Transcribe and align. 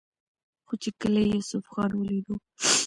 خو 0.67 0.73
چې 0.81 0.89
کله 1.01 1.19
يې 1.23 1.27
يوسف 1.35 1.63
خان 1.73 1.91
وليدو 1.95 2.35